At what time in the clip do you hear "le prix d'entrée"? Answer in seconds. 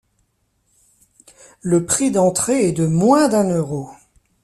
1.61-2.67